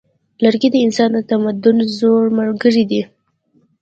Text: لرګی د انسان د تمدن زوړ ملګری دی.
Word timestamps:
لرګی 0.43 0.69
د 0.71 0.75
انسان 0.85 1.09
د 1.13 1.19
تمدن 1.29 1.77
زوړ 1.97 2.23
ملګری 2.39 2.83
دی. 2.91 3.01